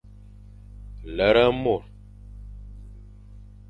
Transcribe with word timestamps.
Lere 1.15 1.45
mor. 1.61 1.83